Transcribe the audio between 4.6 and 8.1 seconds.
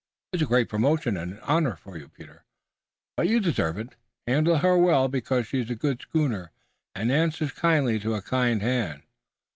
well because she's a good schooner and answers kindly